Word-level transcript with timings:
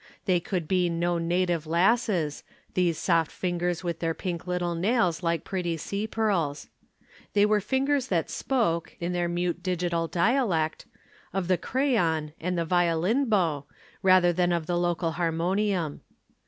They 0.25 0.39
could 0.39 0.67
be 0.67 0.89
no 0.89 1.19
native 1.19 1.67
lass's, 1.67 2.43
these 2.73 2.97
soft 2.97 3.29
fingers 3.29 3.83
with 3.83 3.99
their 3.99 4.15
pink 4.15 4.47
little 4.47 4.73
nails 4.73 5.21
like 5.21 5.43
pretty 5.43 5.77
sea 5.77 6.07
pearls. 6.07 6.69
They 7.33 7.45
were 7.45 7.61
fingers 7.61 8.07
that 8.07 8.27
spoke 8.27 8.95
(in 8.99 9.13
their 9.13 9.29
mute 9.29 9.61
digital 9.61 10.07
dialect) 10.07 10.87
of 11.33 11.47
the 11.47 11.57
crayon 11.59 12.33
and 12.39 12.57
the 12.57 12.65
violin 12.65 13.25
bow, 13.25 13.65
rather 14.01 14.33
than 14.33 14.51
of 14.51 14.65
the 14.65 14.79
local 14.79 15.11
harmonium. 15.11 16.01